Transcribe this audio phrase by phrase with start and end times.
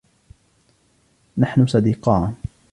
[1.37, 2.35] نحن صديقان.